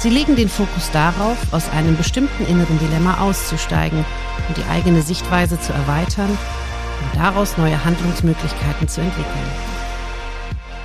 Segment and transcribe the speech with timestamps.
[0.00, 4.04] Sie legen den Fokus darauf, aus einem bestimmten inneren Dilemma auszusteigen
[4.46, 9.50] und die eigene Sichtweise zu erweitern und daraus neue Handlungsmöglichkeiten zu entwickeln.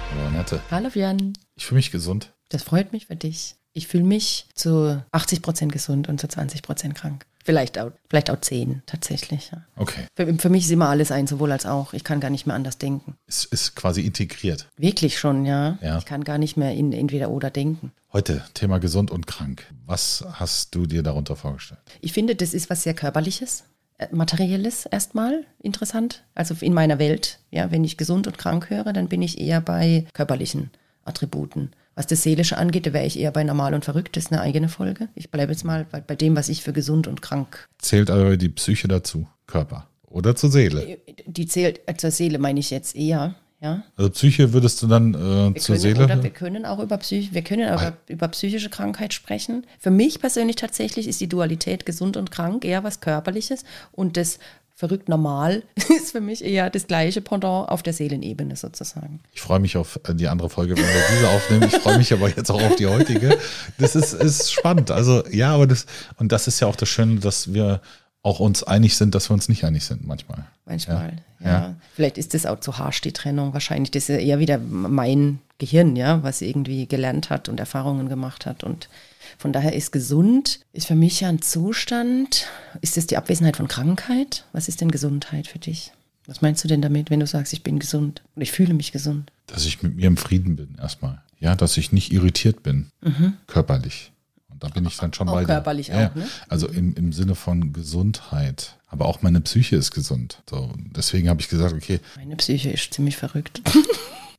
[0.09, 0.61] Hallo Annette.
[0.71, 1.33] Hallo Björn.
[1.53, 2.33] Ich fühle mich gesund.
[2.49, 3.55] Das freut mich für dich.
[3.73, 7.27] Ich fühle mich zu 80 Prozent gesund und zu 20 Prozent krank.
[7.43, 9.51] Vielleicht auch, vielleicht auch 10 tatsächlich.
[9.51, 9.63] Ja.
[9.75, 10.05] Okay.
[10.15, 11.93] Für, für, mich ist immer alles ein, sowohl als auch.
[11.93, 13.15] Ich kann gar nicht mehr anders denken.
[13.27, 14.69] Es ist quasi integriert.
[14.77, 15.77] Wirklich schon, ja.
[15.81, 15.97] ja.
[15.97, 17.91] Ich kann gar nicht mehr in entweder oder denken.
[18.13, 19.65] Heute Thema gesund und krank.
[19.85, 21.81] Was hast du dir darunter vorgestellt?
[21.99, 23.65] Ich finde, das ist was sehr körperliches.
[23.97, 26.23] Äh, materielles erstmal interessant.
[26.35, 29.61] Also in meiner Welt, ja, wenn ich gesund und krank höre, dann bin ich eher
[29.61, 30.71] bei körperlichen
[31.03, 31.71] Attributen.
[31.95, 34.41] Was das Seelische angeht, da wäre ich eher bei normal und verrückt, das ist eine
[34.41, 35.09] eigene Folge.
[35.15, 37.67] Ich bleibe jetzt mal bei, bei, dem, was ich für gesund und krank.
[37.77, 40.99] Zählt aber die Psyche dazu, Körper oder zur Seele?
[41.25, 43.35] Die zählt äh, zur Seele, meine ich jetzt eher.
[43.61, 43.83] Ja?
[43.95, 46.03] Also Psyche würdest du dann äh, zur können, Seele?
[46.03, 49.65] Oder wir können auch über, Psych wir können aber über psychische Krankheit sprechen.
[49.79, 54.39] Für mich persönlich tatsächlich ist die Dualität gesund und krank eher was Körperliches und das
[54.83, 55.63] verrückt normal
[55.95, 59.21] ist für mich eher das gleiche Pendant auf der Seelenebene sozusagen.
[59.31, 61.69] Ich freue mich auf äh, die andere Folge, wenn wir diese aufnehmen.
[61.73, 63.37] Ich freue mich aber jetzt auch auf die heutige.
[63.77, 64.91] Das ist, ist spannend.
[64.91, 65.85] Also ja, aber das,
[66.17, 67.79] und das ist ja auch das Schöne, dass wir
[68.23, 70.45] auch uns einig sind, dass wir uns nicht einig sind manchmal.
[70.65, 71.47] Manchmal, ja.
[71.47, 71.51] ja.
[71.51, 71.75] ja.
[71.95, 73.53] Vielleicht ist das auch zu harsch, die Trennung.
[73.53, 78.45] Wahrscheinlich das ist eher wieder mein Gehirn, ja, was irgendwie gelernt hat und Erfahrungen gemacht
[78.45, 78.89] hat und
[79.37, 82.47] von daher ist gesund, ist für mich ja ein Zustand.
[82.81, 84.45] Ist es die Abwesenheit von Krankheit?
[84.53, 85.91] Was ist denn Gesundheit für dich?
[86.25, 88.91] Was meinst du denn damit, wenn du sagst, ich bin gesund und ich fühle mich
[88.91, 89.31] gesund?
[89.47, 91.21] Dass ich mit mir im Frieden bin, erstmal.
[91.39, 93.33] Ja, dass ich nicht irritiert bin, mhm.
[93.47, 94.13] körperlich.
[94.49, 96.11] Und da bin ich dann schon auch bei körperlich dir.
[96.11, 96.27] auch, ne?
[96.47, 98.77] Also im, im Sinne von Gesundheit.
[98.87, 100.41] Aber auch meine Psyche ist gesund.
[100.49, 101.99] So, deswegen habe ich gesagt, okay.
[102.15, 103.61] Meine Psyche ist ziemlich verrückt.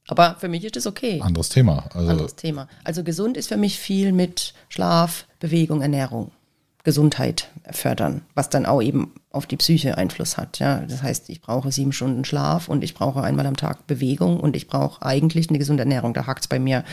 [0.09, 1.20] Aber für mich ist das okay.
[1.22, 1.88] Anderes Thema.
[1.94, 2.69] Also Anderes Thema.
[2.84, 6.31] Also gesund ist für mich viel mit Schlaf, Bewegung, Ernährung,
[6.82, 10.59] Gesundheit fördern, was dann auch eben auf die Psyche Einfluss hat.
[10.59, 14.38] Ja, das heißt, ich brauche sieben Stunden Schlaf und ich brauche einmal am Tag Bewegung
[14.38, 16.12] und ich brauche eigentlich eine gesunde Ernährung.
[16.12, 16.84] Da hakt es bei mir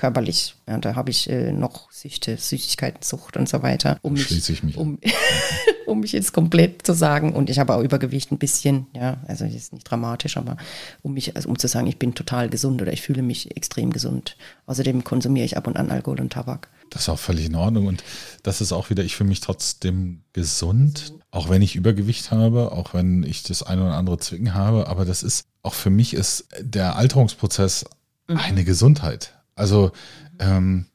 [0.00, 0.54] körperlich.
[0.66, 3.98] Ja, da habe ich äh, noch Süchte, Süßigkeitensucht und so weiter.
[4.00, 4.98] Um mich, Schließe ich mich um,
[5.86, 7.34] um mich jetzt komplett zu sagen.
[7.34, 10.56] Und ich habe auch Übergewicht ein bisschen, ja, also ist nicht dramatisch, aber
[11.02, 13.92] um mich, also um zu sagen, ich bin total gesund oder ich fühle mich extrem
[13.92, 14.38] gesund.
[14.64, 16.70] Außerdem konsumiere ich ab und an Alkohol und Tabak.
[16.88, 17.86] Das ist auch völlig in Ordnung.
[17.86, 18.02] Und
[18.42, 22.94] das ist auch wieder, ich fühle mich trotzdem gesund, auch wenn ich Übergewicht habe, auch
[22.94, 24.88] wenn ich das eine oder andere Zwicken habe.
[24.88, 27.84] Aber das ist, auch für mich ist der Alterungsprozess
[28.28, 28.38] mhm.
[28.38, 29.34] eine Gesundheit.
[29.60, 29.92] Also
[30.38, 30.86] ähm,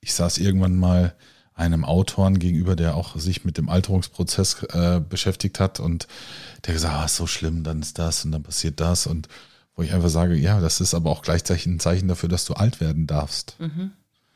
[0.00, 1.14] ich saß irgendwann mal
[1.54, 6.08] einem Autoren gegenüber, der auch sich mit dem Alterungsprozess äh, beschäftigt hat und
[6.66, 9.28] der gesagt, ah, ist so schlimm, dann ist das und dann passiert das und
[9.76, 12.54] wo ich einfach sage, ja, das ist aber auch gleichzeitig ein Zeichen dafür, dass du
[12.54, 13.56] alt werden darfst.
[13.58, 13.92] Mhm.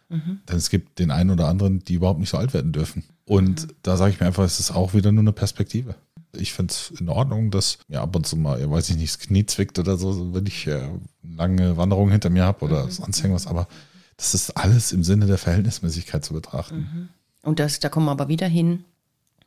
[0.08, 0.40] Mhm.
[0.48, 3.04] Denn es gibt den einen oder anderen, die überhaupt nicht so alt werden dürfen.
[3.24, 3.72] Und mhm.
[3.82, 5.96] da sage ich mir einfach, es ist auch wieder nur eine Perspektive.
[6.32, 9.14] Ich finde es in Ordnung, dass mir ab und zu mal, ja, weiß ich nicht,
[9.14, 10.88] das Knie zwickt oder so, wenn ich äh,
[11.36, 12.90] lange Wanderung hinter mir habe oder mhm.
[12.90, 13.46] sonst irgendwas.
[13.46, 13.68] Aber
[14.16, 16.76] das ist alles im Sinne der Verhältnismäßigkeit zu betrachten.
[16.76, 17.08] Mhm.
[17.42, 18.84] Und das, da kommen wir aber wieder hin.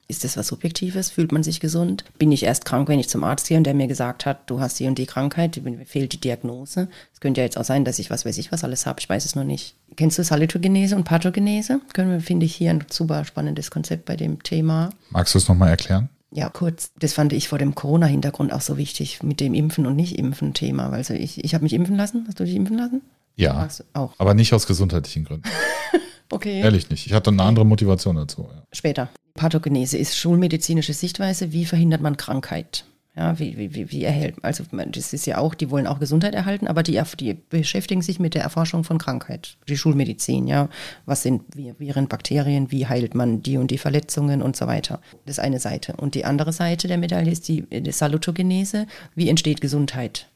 [0.07, 1.11] Ist das was Subjektives?
[1.11, 2.03] Fühlt man sich gesund?
[2.17, 4.59] Bin ich erst krank, wenn ich zum Arzt gehe und der mir gesagt hat, du
[4.59, 6.87] hast die und die Krankheit, mir fehlt die Diagnose.
[7.13, 9.07] Es könnte ja jetzt auch sein, dass ich was weiß ich was alles habe, ich
[9.07, 9.75] weiß es nur nicht.
[9.97, 11.79] Kennst du Salutogenese und Pathogenese?
[11.93, 14.89] Können wir, finde ich, hier ein super spannendes Konzept bei dem Thema.
[15.11, 16.09] Magst du es nochmal erklären?
[16.31, 16.91] Ja, kurz.
[16.99, 20.89] Das fand ich vor dem Corona-Hintergrund auch so wichtig mit dem Impfen und Nicht-Impfen-Thema.
[20.89, 22.25] Also ich, ich habe mich impfen lassen.
[22.27, 23.01] Hast du dich impfen lassen?
[23.35, 23.67] Ja.
[23.93, 24.13] Auch.
[24.17, 25.49] Aber nicht aus gesundheitlichen Gründen.
[26.29, 26.61] okay.
[26.61, 27.07] Ehrlich nicht.
[27.07, 28.47] Ich hatte eine andere Motivation dazu.
[28.53, 28.63] Ja.
[28.73, 29.09] Später.
[29.33, 31.51] Pathogenese ist schulmedizinische Sichtweise.
[31.51, 32.85] Wie verhindert man Krankheit?
[33.19, 36.67] Ja, wie, wie, wie erhält, also das ist ja auch, die wollen auch Gesundheit erhalten,
[36.67, 39.57] aber die, die beschäftigen sich mit der Erforschung von Krankheit.
[39.67, 40.69] Die Schulmedizin, ja.
[41.05, 45.01] Was sind Viren, Bakterien, wie heilt man die und die Verletzungen und so weiter.
[45.25, 45.97] Das ist eine Seite.
[45.97, 48.87] Und die andere Seite der Medaille ist die, die Salutogenese.
[49.15, 50.27] Wie entsteht Gesundheit?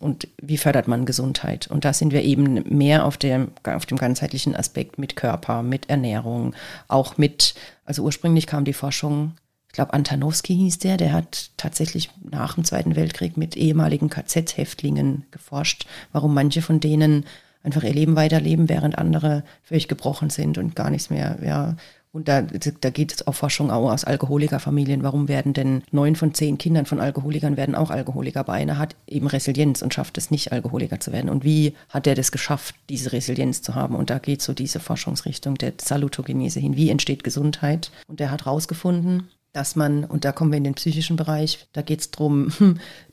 [0.00, 1.68] und wie fördert man Gesundheit.
[1.68, 5.88] Und da sind wir eben mehr auf dem, auf dem ganzheitlichen Aspekt mit Körper, mit
[5.88, 6.56] Ernährung,
[6.88, 7.54] auch mit,
[7.84, 9.34] also ursprünglich kam die Forschung,
[9.72, 15.24] ich glaube Antanowski hieß der, der hat tatsächlich nach dem Zweiten Weltkrieg mit ehemaligen KZ-Häftlingen
[15.30, 17.24] geforscht, warum manche von denen
[17.62, 21.76] einfach ihr Leben weiterleben, während andere völlig gebrochen sind und gar nichts mehr, ja.
[22.14, 25.02] Und da, da geht es auch Forschung auch aus Alkoholikerfamilien.
[25.02, 28.40] Warum werden denn neun von zehn Kindern von Alkoholikern werden auch Alkoholiker?
[28.40, 31.30] Aber einer hat eben Resilienz und schafft es nicht, Alkoholiker zu werden.
[31.30, 33.94] Und wie hat er das geschafft, diese Resilienz zu haben?
[33.94, 36.76] Und da geht so diese Forschungsrichtung der Salutogenese hin.
[36.76, 37.90] Wie entsteht Gesundheit?
[38.08, 41.82] Und er hat herausgefunden, dass man, und da kommen wir in den psychischen Bereich, da
[41.82, 42.50] geht es darum,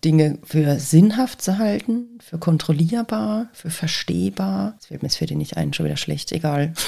[0.06, 4.74] Dinge für sinnhaft zu halten, für kontrollierbar, für verstehbar.
[4.78, 6.74] Das fällt mir jetzt für den nicht ein, schon wieder schlecht, egal.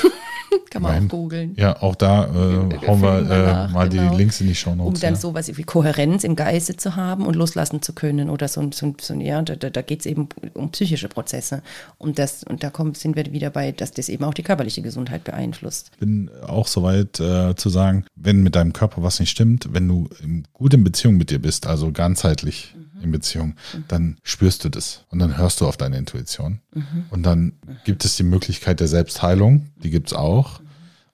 [0.70, 1.06] Kann man Nein.
[1.06, 1.54] auch googeln.
[1.58, 4.12] Ja, auch da äh, Wir hauen wir finden äh, mal genau.
[4.12, 5.00] die Links in die Show Um Notes.
[5.02, 5.20] dann ja.
[5.20, 8.94] sowas wie Kohärenz im Geiste zu haben und loslassen zu können oder so, ein- so,
[9.00, 11.62] so ja, da, da geht es eben um psychische Prozesse.
[11.98, 14.82] Und, das, und da kommt, sind wir wieder bei, dass das eben auch die körperliche
[14.82, 15.92] Gesundheit beeinflusst.
[16.00, 20.10] bin auch soweit äh, zu sagen, wenn mit deinem Körper was nicht stimmt, wenn du
[20.22, 23.04] in, gut in Beziehung mit dir bist, also ganzheitlich Mhm.
[23.04, 23.56] in Beziehung,
[23.88, 26.60] dann spürst du das und dann hörst du auf deine Intuition.
[26.74, 27.06] Mhm.
[27.10, 27.54] Und dann
[27.84, 30.60] gibt es die Möglichkeit der Selbstheilung, die gibt's auch.
[30.60, 30.68] Mhm.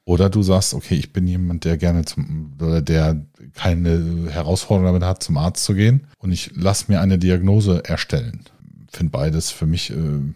[0.06, 5.04] Oder du sagst, okay, ich bin jemand, der gerne zum, oder der keine Herausforderung damit
[5.04, 8.42] hat, zum Arzt zu gehen und ich lasse mir eine Diagnose erstellen.
[8.90, 9.96] Finde beides, für mich äh,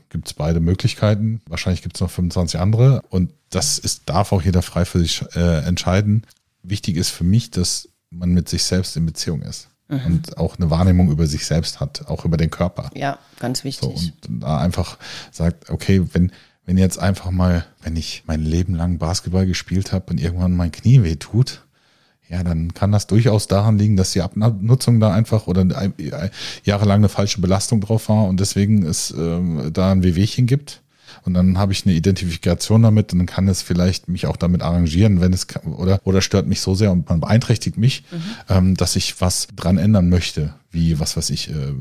[0.09, 1.41] gibt es beide Möglichkeiten.
[1.47, 5.23] Wahrscheinlich gibt es noch 25 andere und das ist, darf auch jeder frei für sich
[5.35, 6.23] äh, entscheiden.
[6.63, 9.67] Wichtig ist für mich, dass man mit sich selbst in Beziehung ist
[10.05, 12.89] und auch eine Wahrnehmung über sich selbst hat, auch über den Körper.
[12.95, 13.89] Ja, ganz wichtig.
[13.99, 14.97] So, und da einfach
[15.31, 16.31] sagt, okay, wenn,
[16.65, 20.71] wenn jetzt einfach mal, wenn ich mein Leben lang Basketball gespielt habe und irgendwann mein
[20.71, 21.63] Knie weh tut,
[22.29, 25.93] ja, dann kann das durchaus daran liegen, dass die Abnutzung da einfach oder ein-
[26.63, 30.80] jahrelang eine falsche Belastung drauf war und deswegen es ähm, da ein Wehwehchen gibt.
[31.23, 34.61] Und dann habe ich eine Identifikation damit und dann kann es vielleicht mich auch damit
[34.61, 38.03] arrangieren, wenn es oder oder stört mich so sehr und man beeinträchtigt mich,
[38.49, 41.73] ähm, dass ich was dran ändern möchte, wie was weiß ich, äh,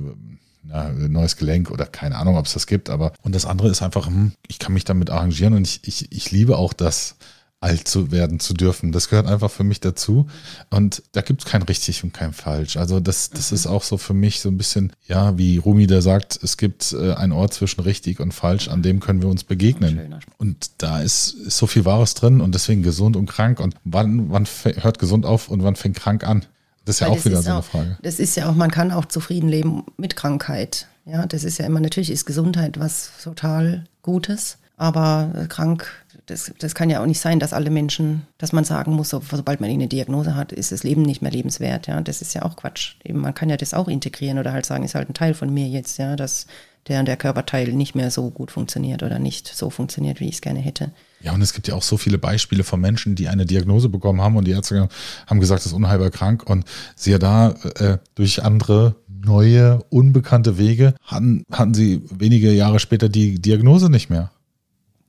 [0.69, 3.69] ja, ein neues Gelenk oder keine Ahnung, ob es das gibt, aber und das andere
[3.69, 7.17] ist einfach, hm, ich kann mich damit arrangieren und ich, ich, ich liebe auch das,
[7.62, 8.91] alt zu werden zu dürfen.
[8.91, 10.27] Das gehört einfach für mich dazu.
[10.71, 12.79] Und da gibt es kein richtig und kein falsch.
[12.79, 16.01] Also das, das ist auch so für mich so ein bisschen, ja, wie Rumi der
[16.01, 19.45] sagt, es gibt äh, einen Ort zwischen richtig und falsch, an dem können wir uns
[19.45, 20.15] begegnen.
[20.39, 23.61] Und da ist, ist so viel Wahres drin und deswegen gesund und krank.
[23.61, 24.47] Und wann, wann
[24.81, 26.47] hört gesund auf und wann fängt krank an?
[26.87, 27.99] Das ist ja Weil auch das wieder so eine auch- Frage.
[28.03, 30.87] Das ist ja auch, man kann auch zufrieden leben mit Krankheit.
[31.05, 35.87] Ja, das ist ja immer, natürlich ist Gesundheit was total Gutes, aber krank,
[36.31, 39.21] das, das kann ja auch nicht sein, dass alle Menschen, dass man sagen muss, so,
[39.31, 41.88] sobald man eine Diagnose hat, ist das Leben nicht mehr lebenswert.
[41.88, 42.94] Ja, das ist ja auch Quatsch.
[43.05, 45.53] Eben, man kann ja das auch integrieren oder halt sagen, ist halt ein Teil von
[45.53, 46.47] mir jetzt, ja, dass
[46.88, 50.41] der der Körperteil nicht mehr so gut funktioniert oder nicht so funktioniert, wie ich es
[50.41, 50.93] gerne hätte.
[51.21, 54.23] Ja, und es gibt ja auch so viele Beispiele von Menschen, die eine Diagnose bekommen
[54.23, 54.88] haben und die Ärzte
[55.26, 56.65] haben gesagt, das ist unheilbar krank und
[56.97, 63.38] siehe da, äh, durch andere, neue, unbekannte Wege hatten, hatten sie wenige Jahre später die
[63.38, 64.31] Diagnose nicht mehr.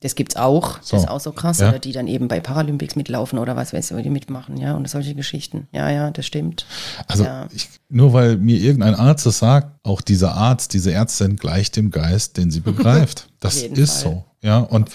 [0.02, 0.96] Das gibt's auch, So.
[0.96, 1.68] das ist auch so krass, Ja.
[1.70, 4.88] oder die dann eben bei Paralympics mitlaufen oder was weiß ich, die mitmachen, ja, und
[4.88, 5.68] solche Geschichten.
[5.72, 6.66] Ja, ja, das stimmt.
[7.06, 7.48] Also Ja.
[7.54, 11.90] ich, nur weil mir irgendein Arzt das sagt, auch dieser Arzt, diese Ärztin gleicht dem
[11.90, 12.60] Geist, den sie
[13.06, 13.28] begreift.
[13.40, 14.12] Das ist Fall.
[14.12, 14.24] so.
[14.42, 14.90] Ja, und,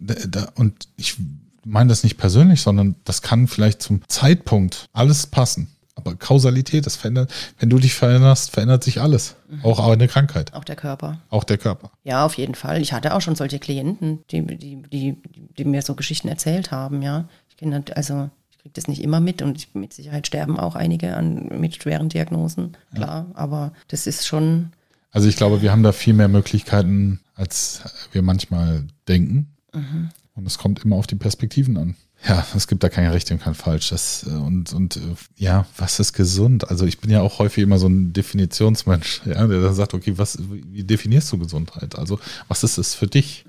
[0.00, 1.16] da, da, und ich
[1.64, 5.68] meine das nicht persönlich, sondern das kann vielleicht zum Zeitpunkt alles passen.
[6.04, 9.36] Aber Kausalität, das verändert, wenn du dich veränderst, verändert sich alles.
[9.48, 9.64] Mhm.
[9.64, 11.20] Auch eine Krankheit, Auch der Körper.
[11.30, 11.90] auch der Körper.
[12.02, 12.80] Ja, auf jeden Fall.
[12.82, 15.16] Ich hatte auch schon solche Klienten, die, die, die,
[15.56, 17.28] die mir so Geschichten erzählt haben, ja.
[17.48, 20.58] Ich kenne das- also ich kriege das nicht immer mit und ich, mit Sicherheit sterben
[20.58, 23.26] auch einige an, mit schweren Diagnosen, klar.
[23.34, 24.72] Aber das ist schon,
[25.12, 27.82] Also ich glaube, wir haben da viel mehr Möglichkeiten, als
[28.12, 29.48] wir manchmal denken.
[29.72, 30.10] Mhm.
[30.34, 31.94] Und es kommt immer auf die Perspektiven an.
[32.26, 33.90] Ja, es gibt da kein richtig und kein falsch.
[33.90, 35.00] Das, äh, und, und äh,
[35.36, 36.70] ja, was ist gesund?
[36.70, 40.14] Also ich bin ja auch häufig immer so ein Definitionsmensch, ja, der dann sagt, okay,
[40.16, 41.98] was, wie definierst du Gesundheit?
[41.98, 43.44] Also was ist es für dich?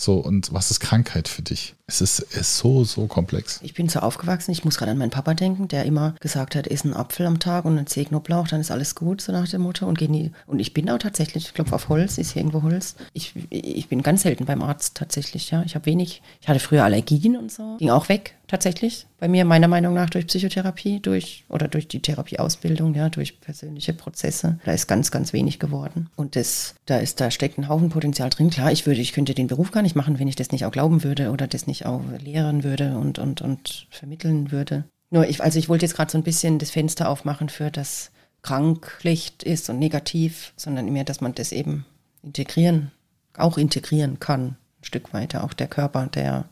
[0.00, 1.74] So, und was ist Krankheit für dich?
[1.86, 3.60] Es ist, ist so, so komplex.
[3.62, 6.66] ich bin so aufgewachsen, ich muss gerade an meinen Papa denken, der immer gesagt hat,
[6.66, 9.46] iss einen Apfel am Tag und einen Zeh Knoblauch, dann ist alles gut, so nach
[9.46, 9.86] der Mutter.
[9.86, 12.94] Und, nie, und ich bin auch tatsächlich, ich klopfe auf Holz, ist hier irgendwo Holz.
[13.12, 15.62] Ich, ich bin ganz selten beim Arzt tatsächlich, ja.
[15.64, 19.06] Ich habe wenig, ich hatte früher Allergien und so, ging auch weg tatsächlich.
[19.18, 23.92] Bei mir meiner Meinung nach durch Psychotherapie, durch oder durch die Therapieausbildung, ja, durch persönliche
[23.92, 24.58] Prozesse.
[24.64, 26.10] Da ist ganz, ganz wenig geworden.
[26.16, 28.50] Und das, da ist, da steckt ein Haufen Potenzial drin.
[28.50, 30.72] Klar, ich würde, ich könnte den Beruf gar nicht machen, wenn ich das nicht auch
[30.72, 34.84] glauben würde oder das nicht auch lehren würde und, und, und vermitteln würde.
[35.10, 38.10] Nur ich, also ich wollte jetzt gerade so ein bisschen das Fenster aufmachen für das
[38.42, 41.84] krank, schlecht ist und negativ, sondern mehr, dass man das eben
[42.22, 42.90] integrieren,
[43.36, 45.44] auch integrieren kann, ein Stück weiter.
[45.44, 46.46] Auch der Körper, der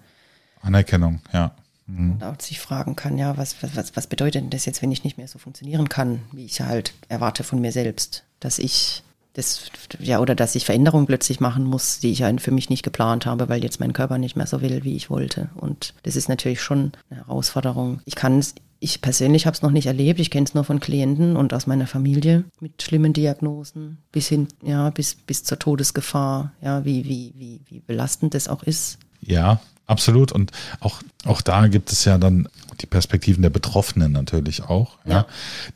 [0.60, 1.52] Anerkennung, ja.
[1.88, 4.92] Und auch sich fragen kann, ja, was, was, was- was bedeutet denn das jetzt, wenn
[4.92, 9.02] ich nicht mehr so funktionieren kann, wie ich halt erwarte von mir selbst, dass ich
[9.32, 12.82] das, ja, oder dass ich Veränderungen plötzlich machen muss, die ich ja für mich nicht
[12.82, 15.48] geplant habe, weil jetzt mein Körper nicht mehr so will, wie ich wollte.
[15.54, 18.00] Und das ist natürlich schon eine Herausforderung.
[18.04, 20.80] Ich kann es, ich persönlich habe es noch nicht erlebt, ich kenne es nur von
[20.80, 26.52] Klienten und aus meiner Familie mit schlimmen Diagnosen bis hin, ja, bis, bis zur Todesgefahr,
[26.60, 28.98] ja, wie, wie, wie, wie belastend das auch ist.
[29.20, 30.30] Ja, absolut.
[30.30, 32.48] Und auch, auch da gibt es ja dann
[32.80, 35.26] die Perspektiven der Betroffenen natürlich auch, ja, Ja.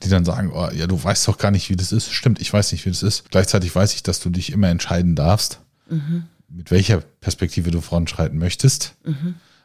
[0.04, 2.12] die dann sagen, oh, ja, du weißt doch gar nicht, wie das ist.
[2.12, 3.28] Stimmt, ich weiß nicht, wie das ist.
[3.30, 5.58] Gleichzeitig weiß ich, dass du dich immer entscheiden darfst,
[6.48, 8.94] mit welcher Perspektive du voranschreiten möchtest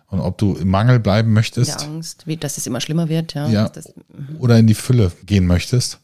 [0.08, 3.34] und ob du im Mangel bleiben möchtest Der Angst, wie, dass es immer schlimmer wird,
[3.36, 3.48] ja.
[3.50, 3.70] Ja.
[3.70, 3.94] Das,
[4.39, 6.00] oder in die Fülle gehen möchtest.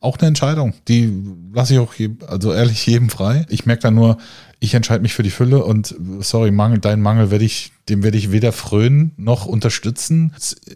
[0.00, 0.74] Auch eine Entscheidung.
[0.88, 1.12] Die
[1.54, 3.46] lasse ich auch, je, also ehrlich, jedem frei.
[3.48, 4.18] Ich merke dann nur,
[4.58, 8.16] ich entscheide mich für die Fülle und sorry, Mangel, dein Mangel werde ich, dem werde
[8.16, 10.34] ich weder frönen noch unterstützen.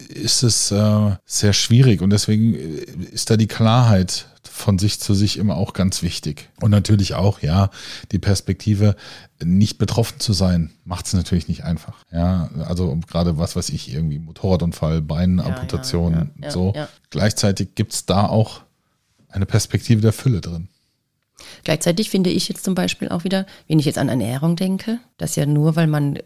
[0.09, 5.39] Ist es äh, sehr schwierig und deswegen ist da die Klarheit von sich zu sich
[5.39, 6.51] immer auch ganz wichtig.
[6.61, 7.71] Und natürlich auch, ja,
[8.13, 8.95] die Perspektive,
[9.43, 12.05] nicht betroffen zu sein, macht es natürlich nicht einfach.
[12.13, 16.73] Ja, also gerade was weiß ich, irgendwie Motorradunfall, Beinamputation, ja, ja, so.
[16.77, 16.89] ja.
[17.09, 18.61] Gleichzeitig gibt es da auch
[19.29, 20.69] eine Perspektive der Fülle drin.
[21.65, 25.37] Gleichzeitig finde ich jetzt zum Beispiel auch wieder, wenn ich jetzt an Ernährung denke, dass
[25.37, 26.19] ja nur, weil man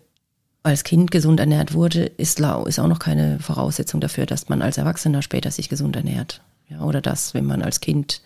[0.62, 4.78] als Kind gesund ernährt wurde, ist, ist auch noch keine Voraussetzung dafür, dass man als
[4.78, 6.40] Erwachsener später sich gesund ernährt.
[6.68, 8.22] Ja, oder dass, wenn man als Kind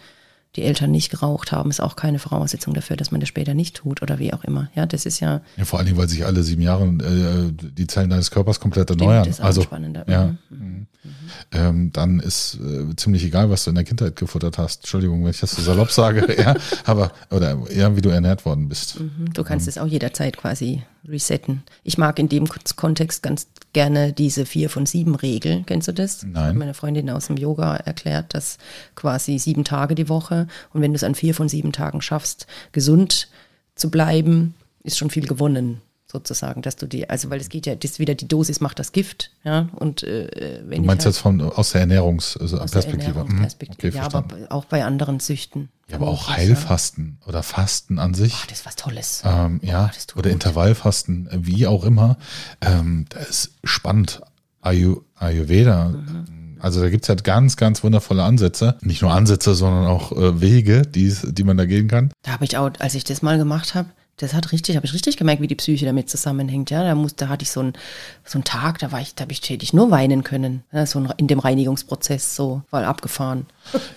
[0.57, 3.77] die Eltern nicht geraucht haben, ist auch keine Voraussetzung dafür, dass man das später nicht
[3.77, 4.71] tut oder wie auch immer.
[4.75, 7.87] Ja, das ist ja, Ja, vor allen Dingen, weil sich alle sieben Jahre äh, die
[7.87, 9.29] Zellen deines Körpers komplett erneuern.
[9.29, 10.05] ist auch also spannender.
[10.09, 10.39] ja, Mhm.
[11.53, 14.81] Ähm, dann ist äh, ziemlich egal, was du in der Kindheit gefuttert hast.
[14.81, 16.55] Entschuldigung, wenn ich das so salopp sage, ja,
[16.85, 19.01] aber oder ja, wie du ernährt worden bist.
[19.01, 21.63] Mhm, Du kannst es auch jederzeit quasi resetten.
[21.85, 25.63] Ich mag in dem Kontext ganz gerne diese vier von sieben Regel.
[25.67, 26.23] Kennst du das?
[26.23, 26.35] Nein.
[26.35, 28.59] Das hat meine Freundin aus dem Yoga erklärt, dass
[28.95, 32.47] quasi sieben Tage die Woche und wenn du es an vier von sieben Tagen schaffst,
[32.73, 33.29] gesund
[33.75, 37.75] zu bleiben, ist schon viel gewonnen sozusagen, dass du die, also weil es geht ja,
[37.75, 41.23] das wieder die Dosis macht das Gift, ja, und äh, wenn Du meinst halt jetzt
[41.23, 43.19] von aus der aus der Ernährungsperspektive.
[43.19, 45.69] Ernährungsperspektive, ja, aber auch bei anderen Süchten.
[45.89, 46.29] ja, aber auch.
[46.29, 48.35] Heilfasten oder Fasten an sich.
[48.35, 49.23] Ah, das ist was Tolles.
[49.25, 50.35] Ähm, ja, das tut oder gut.
[50.35, 52.17] Intervallfasten, wie auch immer.
[52.61, 54.23] Ähm, das ist spannend.
[54.61, 55.91] Ayu, Ayurveda.
[55.91, 56.27] Mhm.
[56.61, 58.77] Also da gibt's ja ganz, ganz wundervolle Ansätze.
[58.81, 62.11] Nicht nur Ansätze, sondern auch äh, Wege, die, die man da gehen kann.
[62.23, 63.89] Da habe ich auch, als ich das mal gemacht habe,
[64.19, 66.71] das hat richtig, habe ich richtig gemerkt, wie die Psyche damit zusammenhängt.
[66.71, 67.73] Ja, da muss, da hatte ich so einen
[68.25, 70.63] so einen Tag, da war ich, da habe ich, ich nur weinen können.
[70.73, 73.47] Ja, so in dem Reinigungsprozess so, voll abgefahren.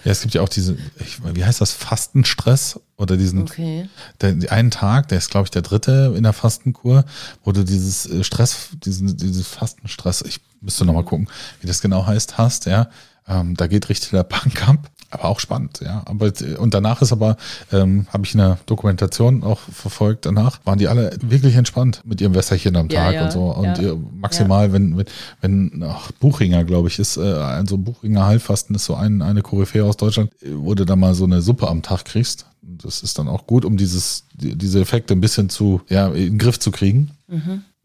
[0.04, 3.90] Ja, es gibt ja auch diese, ich, wie heißt das, Fastenstress oder diesen, Okay.
[4.22, 7.04] der, einen Tag, der ist glaube ich der dritte in der Fastenkur,
[7.44, 11.28] wo du dieses äh, Stress, diesen, dieses Fastenstress, ich müsste nochmal gucken,
[11.62, 12.88] wie das genau heißt, hast, ja.
[13.28, 16.02] Ähm, da geht richtig der Bank ab, aber auch spannend, ja.
[16.06, 17.38] Aber äh, und danach ist aber,
[17.72, 22.34] ähm, habe ich eine Dokumentation auch verfolgt, danach waren die alle wirklich entspannt mit ihrem
[22.34, 23.44] Wässerchen am Ja, Tag ja, und so.
[23.54, 23.92] Und ja.
[23.92, 25.06] äh, maximal, wenn, wenn,
[25.42, 29.86] wenn ach, Buchinger, glaube ich, ist, äh, so Buchinger Heilfasten ist so ein, eine Koryphäe
[29.86, 32.48] aus Deutschland, wo du da mal so eine Suppe am Tag kriegst.
[32.62, 36.14] Das ist dann auch gut, um dieses, die, diese Effekte ein bisschen zu, ja, in
[36.14, 37.12] den Griff zu kriegen.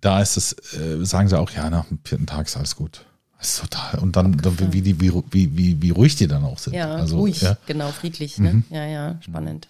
[0.00, 3.04] Da ist es, äh, sagen sie auch, ja, nach dem vierten Tag ist alles gut.
[3.38, 3.98] Das ist total.
[4.00, 6.74] Und dann, dann wie, die, wie, wie, wie, wie ruhig die dann auch sind.
[6.74, 7.56] Ja, also, ruhig, Ja, Mhm.
[7.66, 8.38] genau, friedlich.
[8.38, 8.62] Ne?
[8.70, 9.68] Ja, ja, spannend.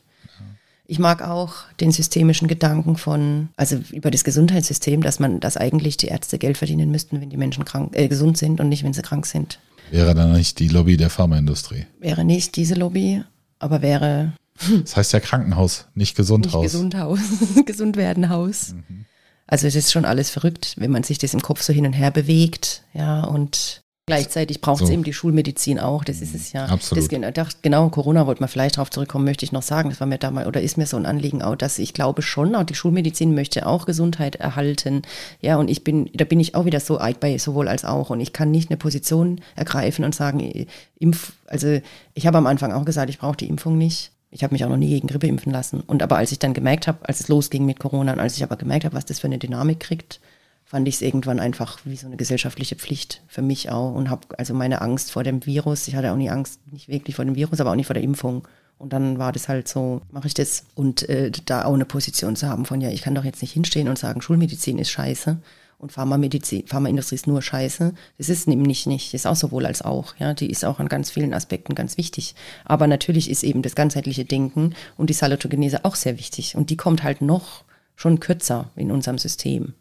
[0.89, 5.97] Ich mag auch den systemischen Gedanken von, also über das Gesundheitssystem, dass man, dass eigentlich
[5.97, 8.93] die Ärzte Geld verdienen müssten, wenn die Menschen krank, äh, gesund sind und nicht, wenn
[8.93, 9.59] sie krank sind.
[9.91, 11.87] wäre dann nicht die Lobby der Pharmaindustrie.
[11.99, 13.25] Wäre nicht diese Lobby,
[13.59, 14.33] aber wäre
[14.83, 16.63] Das heißt ja Krankenhaus, nicht Gesundhaus.
[16.63, 17.19] Nicht Gesundhaus,
[17.67, 18.75] gesund werden Haus.
[18.89, 19.07] Mhm.
[19.47, 21.93] Also es ist schon alles verrückt, wenn man sich das im Kopf so hin und
[21.93, 24.95] her bewegt, ja, und gleichzeitig braucht es So.
[24.95, 26.67] eben die Schulmedizin auch, das ist es ja.
[26.67, 27.11] Absolut.
[27.37, 30.19] Das, genau, Corona wollte man vielleicht darauf zurückkommen, möchte ich noch sagen, das war mir
[30.19, 33.35] damals, oder ist mir so ein Anliegen auch, dass ich glaube schon, auch die Schulmedizin
[33.35, 35.03] möchte auch Gesundheit erhalten,
[35.41, 38.11] ja, und ich bin, da bin ich auch wieder so alt bei sowohl als auch,
[38.11, 40.67] und ich kann nicht eine Position ergreifen und sagen, äh,
[40.99, 41.81] Impf, also
[42.15, 44.69] ich habe am Anfang auch gesagt, ich brauche die Impfung nicht, ich habe mich auch
[44.69, 45.81] noch nie gegen Grippe impfen lassen.
[45.81, 48.43] Und aber als ich dann gemerkt habe, als es losging mit Corona und als ich
[48.43, 50.21] aber gemerkt habe, was das für eine Dynamik kriegt,
[50.65, 54.27] fand ich es irgendwann einfach wie so eine gesellschaftliche Pflicht für mich auch und habe
[54.37, 55.87] also meine Angst vor dem Virus.
[55.87, 58.03] Ich hatte auch nie Angst, nicht wirklich vor dem Virus, aber auch nicht vor der
[58.03, 58.47] Impfung.
[58.79, 62.37] Und dann war das halt so, mache ich das und äh, da auch eine Position
[62.37, 65.39] zu haben von ja, ich kann doch jetzt nicht hinstehen und sagen, Schulmedizin ist scheiße
[65.79, 67.93] und Pharmamedizin, Pharmaindustrie ist nur scheiße.
[68.19, 70.15] Das ist nämlich nicht, das ist auch sowohl als auch.
[70.19, 72.35] Ja, die ist auch an ganz vielen Aspekten ganz wichtig.
[72.65, 76.57] Aber natürlich ist eben das ganzheitliche Denken und die Salutogenese auch sehr wichtig.
[76.57, 77.65] Und die kommt halt noch
[77.95, 79.75] schon kürzer in unserem System,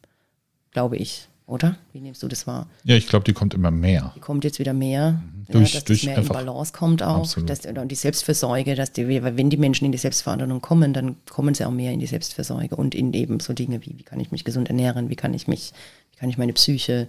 [0.72, 1.28] glaube ich.
[1.48, 1.75] Oder?
[1.94, 2.68] Wie nimmst du das wahr?
[2.86, 4.14] Ja, ich glaube, die kommt immer mehr.
[4.16, 7.20] Die kommt jetzt wieder mehr, Durch- ja, dass durch das mehr in Balance kommt auch.
[7.20, 7.50] Absolut.
[7.50, 11.54] Dass, und die Selbstversorge, dass die, wenn die Menschen in die Selbstverantwortung kommen, dann kommen
[11.54, 14.32] sie auch mehr in die Selbstversorge und in eben so Dinge wie, wie kann ich
[14.32, 15.72] mich gesund ernähren, wie kann ich mich,
[16.14, 17.08] wie kann ich meine Psyche,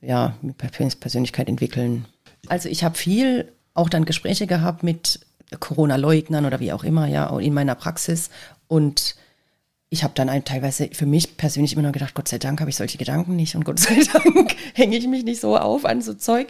[0.00, 2.06] ja, Persönlichkeit entwickeln.
[2.48, 5.20] Also ich habe viel auch dann Gespräche gehabt mit
[5.60, 8.30] Corona-Leugnern oder wie auch immer, ja, in meiner Praxis
[8.66, 9.14] und
[9.90, 12.76] ich habe dann teilweise für mich persönlich immer noch gedacht, Gott sei Dank habe ich
[12.76, 16.14] solche Gedanken nicht und Gott sei Dank hänge ich mich nicht so auf an so
[16.14, 16.48] Zeug.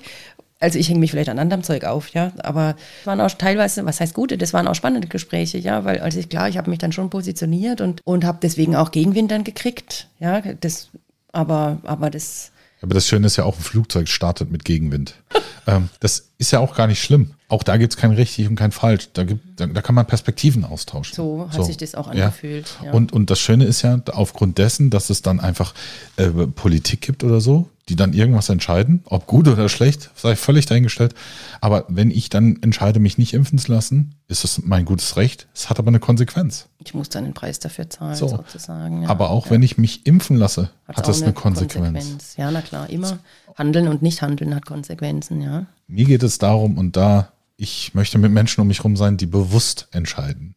[0.60, 3.86] Also ich hänge mich vielleicht an anderem Zeug auf, ja, aber es waren auch teilweise,
[3.86, 6.68] was heißt gute, das waren auch spannende Gespräche, ja, weil also ich, klar, ich habe
[6.68, 10.90] mich dann schon positioniert und, und habe deswegen auch Gegenwind dann gekriegt, ja, das,
[11.32, 15.14] aber, aber das, Aber das Schöne ist ja auch, ein Flugzeug startet mit Gegenwind.
[15.66, 17.32] ähm, das ist ja auch gar nicht schlimm.
[17.50, 19.08] Auch da gibt es kein richtig und kein falsch.
[19.12, 21.14] Da, gibt, da, da kann man Perspektiven austauschen.
[21.14, 22.92] So hat sich das auch angefühlt, ja.
[22.92, 25.74] Und, und das Schöne ist ja, aufgrund dessen, dass es dann einfach
[26.16, 30.66] äh, Politik gibt oder so, die dann irgendwas entscheiden, ob gut oder schlecht, sei völlig
[30.66, 31.14] dahingestellt.
[31.60, 35.48] Aber wenn ich dann entscheide, mich nicht impfen zu lassen, ist es mein gutes Recht.
[35.52, 36.68] Es hat aber eine Konsequenz.
[36.84, 38.28] ich muss dann den Preis dafür zahlen, So.
[38.28, 39.02] sozusagen.
[39.02, 39.08] Ja.
[39.08, 42.36] Aber auch wenn ich mich impfen lasse, Hat's hat das eine Konsequenz.
[42.36, 43.18] Ja, na klar, immer.
[43.56, 45.66] Handeln und nicht handeln hat Konsequenzen, ja.
[45.88, 49.26] Mir geht es darum, und da, ich möchte mit Menschen um mich herum sein, die
[49.26, 50.54] bewusst entscheiden.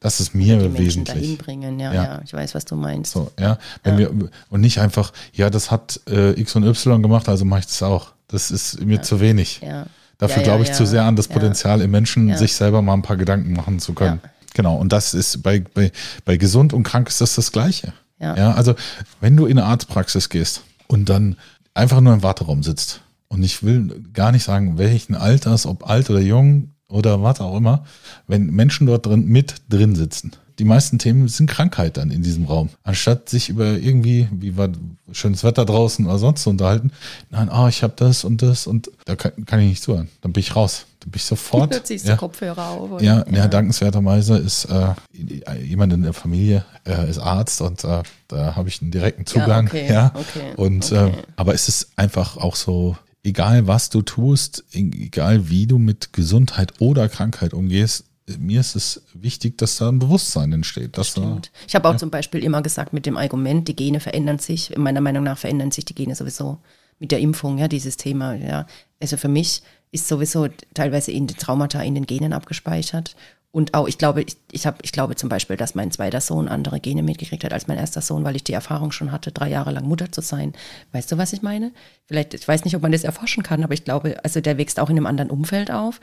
[0.00, 0.60] Das ist mir Mhm.
[0.60, 1.38] Die Menschen dahin wesentlich.
[1.38, 2.04] bringen, ja, Ja.
[2.04, 3.12] ja, ich weiß, was du meinst.
[3.12, 3.58] So, ja.
[3.82, 4.12] Wenn wir,
[4.48, 7.82] und nicht einfach, ja, das hat äh, X und Y gemacht, also mache ich das
[7.82, 8.12] auch.
[8.28, 9.60] Das ist mir zu wenig.
[9.60, 9.86] Ja.
[10.18, 10.74] Dafür Ja, ja, glaube ich ja.
[10.74, 11.32] zu sehr an das Ja.
[11.34, 12.36] Potenzial im Menschen, Ja.
[12.36, 14.20] sich selber mal ein paar Gedanken machen zu können.
[14.22, 14.30] Ja.
[14.54, 14.76] Genau.
[14.76, 15.90] Und das ist bei, bei,
[16.24, 17.92] bei gesund und krank ist das das Gleiche.
[18.20, 18.36] Ja.
[18.36, 18.52] ja.
[18.52, 18.74] Also,
[19.20, 21.36] wenn du in eine Arztpraxis gehst und dann
[21.74, 26.10] einfach nur im Warteraum sitzt und ich will gar nicht sagen, welchen Alters, ob alt
[26.10, 27.84] oder jung oder was auch immer,
[28.26, 30.32] wenn Menschen dort drin mit drin sitzen.
[30.58, 32.70] Die meisten Themen sind Krankheit dann in diesem Raum.
[32.82, 34.68] Anstatt sich über irgendwie, wie war
[35.12, 36.90] schönes Wetter draußen oder sonst zu unterhalten,
[37.30, 40.08] nein, ah, ich habe das und das und da kann, kann ich nicht zuhören.
[40.20, 40.86] Dann bin ich raus.
[40.98, 41.72] Dann bin ich sofort.
[41.72, 42.90] Du ziehst ja, die Kopfhörer auf.
[42.90, 44.94] und- ja, ja, dankenswerterweise ist äh,
[45.62, 49.68] jemand in der Familie äh, ist Arzt und äh, da habe ich einen direkten Zugang.
[49.68, 50.12] okay, ja.
[50.14, 51.10] okay, und okay.
[51.10, 52.96] Äh, aber es ist einfach auch so,
[53.28, 58.04] egal was du tust, egal wie du mit Gesundheit oder Krankheit umgehst,
[58.38, 60.98] mir ist es wichtig, dass da ein Bewusstsein entsteht.
[60.98, 61.40] Dass da.
[61.66, 64.76] Ich habe auch zum Beispiel immer gesagt mit dem Argument, die Gene verändern sich.
[64.76, 66.58] Meiner Meinung nach verändern sich die Gene sowieso
[66.98, 68.34] mit der Impfung, ja, dieses Thema.
[68.34, 68.66] Ja.
[69.00, 69.62] Also für mich
[69.92, 73.16] ist sowieso teilweise in den Traumata in den Genen abgespeichert.
[73.50, 76.48] Und auch, ich glaube, ich, ich, hab, ich glaube zum Beispiel, dass mein zweiter Sohn
[76.48, 79.48] andere Gene mitgekriegt hat als mein erster Sohn, weil ich die Erfahrung schon hatte, drei
[79.48, 80.52] Jahre lang Mutter zu sein.
[80.92, 81.72] Weißt du, was ich meine?
[82.04, 84.78] Vielleicht, ich weiß nicht, ob man das erforschen kann, aber ich glaube, also der wächst
[84.78, 85.98] auch in einem anderen Umfeld auf.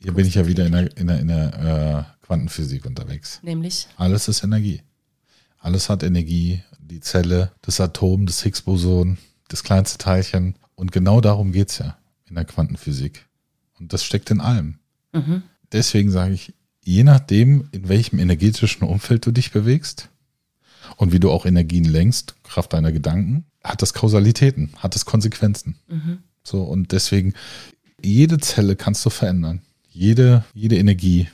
[0.00, 3.38] hier bin ich ja wieder in der, in der, in der äh, Quantenphysik unterwegs.
[3.42, 4.82] Nämlich, Alles ist Energie.
[5.60, 6.62] Alles hat Energie.
[6.80, 10.56] Die Zelle, das Atom, das Higgs-Boson, das kleinste Teilchen.
[10.74, 13.26] Und genau darum geht's ja in der Quantenphysik.
[13.78, 14.78] Und das steckt in allem.
[15.72, 16.54] Deswegen sage ich,
[16.88, 20.08] je nachdem, in welchem energetischen Umfeld du dich bewegst
[20.96, 25.76] und wie du auch Energien lenkst, Kraft deiner Gedanken, hat das Kausalitäten, hat es Konsequenzen.
[26.42, 27.34] So, und deswegen,
[28.02, 29.60] jede Zelle kannst du verändern.
[29.90, 31.28] Jede, jede Energie,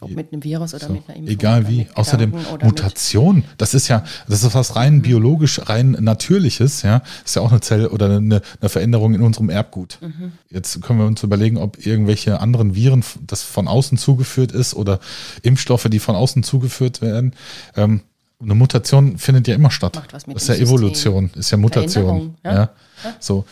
[0.00, 1.32] ob mit einem Virus oder so, mit einer Impfung.
[1.32, 1.86] egal wie.
[1.94, 2.32] Außerdem
[2.62, 3.44] Mutation.
[3.58, 6.82] Das ist ja, das ist was rein biologisch, rein natürliches.
[6.82, 9.98] Ja, ist ja auch eine Zelle oder eine, eine Veränderung in unserem Erbgut.
[10.00, 10.32] Mhm.
[10.48, 15.00] Jetzt können wir uns überlegen, ob irgendwelche anderen Viren, das von außen zugeführt ist oder
[15.42, 17.34] Impfstoffe, die von außen zugeführt werden.
[17.76, 18.02] Ähm,
[18.42, 20.02] eine Mutation findet ja immer statt.
[20.10, 20.66] Das ist ja System.
[20.66, 22.36] Evolution, ist ja Mutation.
[22.42, 22.54] Ja.
[22.54, 22.70] ja.
[23.18, 23.44] So.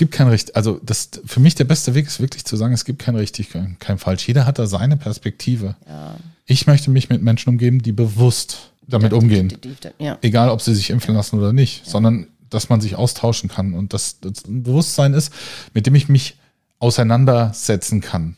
[0.00, 2.72] Es gibt kein richtig, also das für mich der beste Weg ist wirklich zu sagen,
[2.72, 4.26] es gibt kein richtig, kein, kein falsch.
[4.26, 5.76] Jeder hat da seine Perspektive.
[5.86, 6.16] Ja.
[6.46, 9.52] Ich möchte mich mit Menschen umgeben, die bewusst damit umgehen.
[9.98, 10.16] Ja.
[10.22, 13.92] Egal, ob sie sich impfen lassen oder nicht, sondern dass man sich austauschen kann und
[13.92, 15.34] dass das ein Bewusstsein ist,
[15.74, 16.38] mit dem ich mich
[16.78, 18.36] auseinandersetzen kann.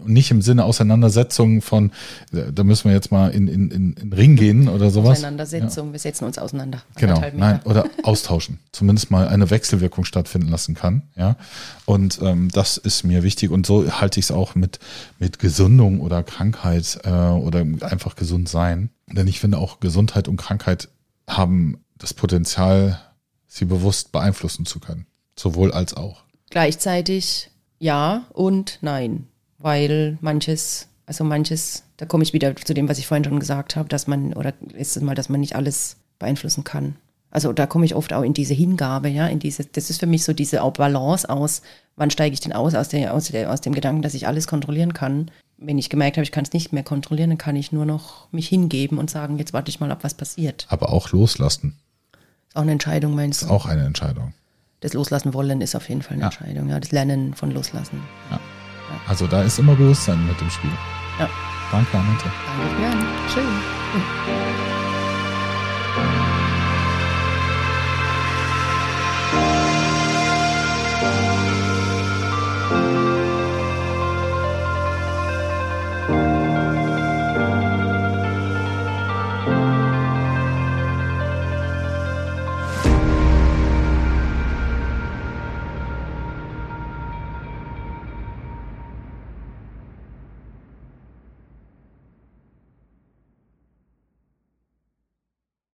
[0.00, 1.90] Und nicht im Sinne Auseinandersetzung von,
[2.32, 5.18] äh, da müssen wir jetzt mal in, in, in, in den Ring gehen oder sowas.
[5.18, 6.82] Auseinandersetzung, wir setzen uns auseinander.
[6.96, 8.58] Genau, nein, oder austauschen.
[8.72, 11.02] Zumindest mal eine Wechselwirkung stattfinden lassen kann.
[11.16, 11.36] Ja.
[11.86, 13.50] Und ähm, das ist mir wichtig.
[13.50, 14.78] Und so halte ich es auch mit,
[15.18, 18.90] mit Gesundung oder Krankheit äh, oder einfach gesund sein.
[19.10, 20.88] Denn ich finde auch Gesundheit und Krankheit
[21.28, 23.00] haben das Potenzial,
[23.46, 25.06] sie bewusst beeinflussen zu können.
[25.38, 26.24] Sowohl als auch.
[26.50, 29.26] Gleichzeitig ja und nein,
[29.64, 33.76] weil manches, also manches, da komme ich wieder zu dem, was ich vorhin schon gesagt
[33.76, 36.96] habe, dass man, oder letztes Mal, dass man nicht alles beeinflussen kann.
[37.30, 40.06] Also da komme ich oft auch in diese Hingabe, ja, in diese, das ist für
[40.06, 41.62] mich so diese auch Balance aus,
[41.96, 44.46] wann steige ich denn aus, aus, der, aus, der, aus dem Gedanken, dass ich alles
[44.46, 45.30] kontrollieren kann.
[45.56, 48.30] Wenn ich gemerkt habe, ich kann es nicht mehr kontrollieren, dann kann ich nur noch
[48.32, 50.66] mich hingeben und sagen, jetzt warte ich mal ab, was passiert.
[50.68, 51.76] Aber auch loslassen.
[52.52, 53.46] Auch eine Entscheidung, meinst du?
[53.46, 54.34] Auch eine Entscheidung.
[54.80, 56.26] Das Loslassen wollen ist auf jeden Fall eine Ja.
[56.28, 56.68] Entscheidung.
[56.68, 58.02] Ja, das Lernen von Loslassen.
[59.08, 60.70] Also da ist immer Bewusstsein mit dem Spiel.
[61.18, 61.28] Ja.
[61.70, 62.30] Danke, Annette.
[62.46, 63.04] Danke, Björn.
[63.32, 63.44] Schön.
[65.94, 66.23] Mhm.